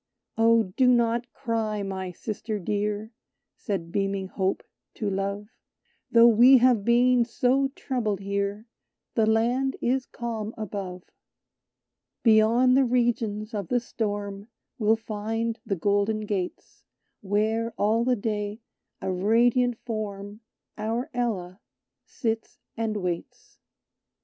"O 0.35 0.63
do 0.75 0.87
not 0.87 1.31
cry, 1.31 1.83
my 1.83 2.09
sister 2.11 2.57
dear," 2.57 3.11
Said 3.55 3.91
beaming 3.91 4.29
Hope 4.29 4.63
to 4.95 5.07
Love, 5.07 5.49
"Though 6.09 6.27
we 6.27 6.57
have 6.57 6.83
been 6.83 7.23
so 7.23 7.67
troubled 7.75 8.19
here 8.19 8.65
The 9.13 9.27
Land 9.27 9.75
is 9.79 10.07
calm 10.07 10.55
above; 10.57 11.03
"Beyond 12.23 12.75
the 12.75 12.83
regions 12.83 13.53
of 13.53 13.67
the 13.67 13.79
storm 13.79 14.47
We'll 14.79 14.95
find 14.95 15.59
the 15.67 15.75
golden 15.75 16.21
gates, 16.21 16.83
Where, 17.19 17.71
all 17.77 18.03
the 18.03 18.15
day, 18.15 18.59
a 19.03 19.11
radiant 19.11 19.77
Form, 19.85 20.39
Our 20.79 21.11
Ella, 21.13 21.59
sits 22.07 22.57
and 22.75 22.97
waits." 22.97 23.59